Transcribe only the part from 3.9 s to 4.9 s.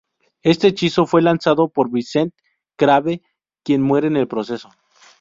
en el proceso.